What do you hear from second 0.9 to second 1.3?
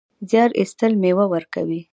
مېوه